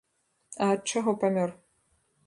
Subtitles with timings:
[0.67, 1.57] А ад чаго памёр?